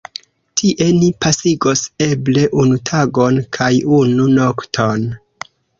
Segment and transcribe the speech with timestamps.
[0.61, 3.73] Tie ni pasigos eble unu tagon kaj
[4.03, 5.11] unu nokton.